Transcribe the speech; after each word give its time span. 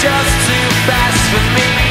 just 0.00 0.46
too 0.46 0.68
fast 0.86 1.30
for 1.32 1.54
me. 1.54 1.87